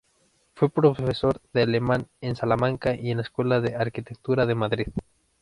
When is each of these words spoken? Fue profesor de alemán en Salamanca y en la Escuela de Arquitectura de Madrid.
Fue 0.55 0.67
profesor 0.71 1.39
de 1.53 1.61
alemán 1.61 2.07
en 2.21 2.35
Salamanca 2.35 2.95
y 2.95 3.11
en 3.11 3.17
la 3.17 3.21
Escuela 3.21 3.61
de 3.61 3.75
Arquitectura 3.75 4.47
de 4.47 4.55
Madrid. 4.55 4.87